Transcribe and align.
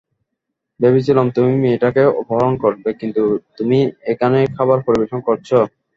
ভেবেছিলাম 0.79 1.27
তুমি 1.35 1.53
মেয়েটাকে 1.63 2.03
অপহরণ 2.21 2.53
করবে, 2.63 2.89
কিন্তু 3.01 3.21
তুমি 3.57 3.77
এখানে 4.11 4.39
খাবার 4.55 4.79
পরিবেশন 4.87 5.19
করছ! 5.27 5.49